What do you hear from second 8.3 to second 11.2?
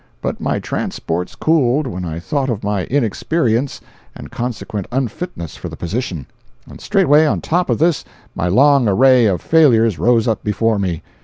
my long array of failures rose up before me.